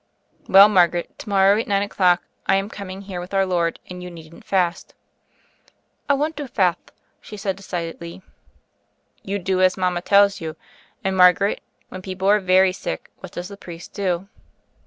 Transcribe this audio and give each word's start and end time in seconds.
"Well, 0.49 0.67
Margaret, 0.67 1.15
to 1.19 1.29
morrow, 1.29 1.59
at 1.59 1.67
nine 1.67 1.83
o'clock, 1.83 2.23
I 2.47 2.55
am 2.55 2.71
coming 2.71 3.01
here 3.01 3.19
with 3.19 3.35
Our 3.35 3.45
Lord; 3.45 3.79
and 3.87 4.01
you 4.01 4.09
needn't 4.09 4.45
fast." 4.45 4.95
"I 6.09 6.15
want 6.15 6.35
to 6.37 6.47
fatht," 6.47 6.89
she 7.21 7.37
said 7.37 7.55
decidedly. 7.55 8.17
THE 8.17 8.21
FAIRY 9.25 9.35
OF 9.41 9.45
THE 9.45 9.51
SNOWS 9.53 9.57
107 9.57 9.57
"You 9.61 9.61
do 9.61 9.61
as 9.61 9.77
mama 9.77 10.01
tells 10.01 10.41
you. 10.41 10.55
And, 11.03 11.15
Mar 11.15 11.33
garet, 11.33 11.61
when 11.89 12.01
people 12.01 12.27
are 12.27 12.39
very 12.39 12.73
sick, 12.73 13.11
what 13.19 13.31
does 13.33 13.47
the 13.49 13.57
priest 13.57 13.93
do?" 13.93 14.27